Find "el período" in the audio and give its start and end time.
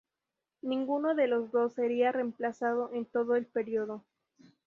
3.35-4.03